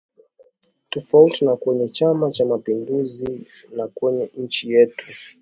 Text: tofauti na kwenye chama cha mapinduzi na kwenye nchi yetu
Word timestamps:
tofauti 0.89 1.45
na 1.45 1.55
kwenye 1.55 1.89
chama 1.89 2.31
cha 2.31 2.45
mapinduzi 2.45 3.47
na 3.77 3.87
kwenye 3.87 4.31
nchi 4.37 4.71
yetu 4.71 5.05